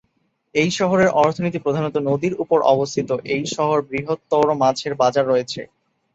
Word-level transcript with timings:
এই 0.55 0.69
শহরের 0.71 1.09
অর্থনীতি 1.21 1.59
প্রধানত 1.59 1.95
নদীর 2.09 2.33
উপর 2.43 2.59
অবস্থিত। 2.73 3.09
এই 3.35 3.43
শহর 3.55 3.77
বৃহত্তর 3.89 4.45
মাছের 4.61 4.93
বাজার 5.01 5.25
রয়েছে। 5.27 5.61